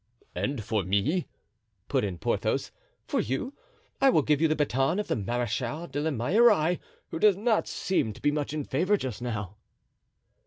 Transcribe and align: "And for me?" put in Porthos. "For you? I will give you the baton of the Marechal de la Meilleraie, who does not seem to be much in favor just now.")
"And 0.33 0.63
for 0.63 0.81
me?" 0.81 1.27
put 1.87 2.03
in 2.03 2.17
Porthos. 2.17 2.71
"For 3.05 3.19
you? 3.19 3.53
I 4.01 4.09
will 4.09 4.23
give 4.23 4.41
you 4.41 4.47
the 4.47 4.55
baton 4.55 4.97
of 4.97 5.07
the 5.07 5.15
Marechal 5.15 5.85
de 5.85 6.01
la 6.01 6.09
Meilleraie, 6.09 6.79
who 7.11 7.19
does 7.19 7.37
not 7.37 7.67
seem 7.67 8.11
to 8.13 8.19
be 8.23 8.31
much 8.31 8.51
in 8.51 8.63
favor 8.63 8.97
just 8.97 9.21
now.") 9.21 9.57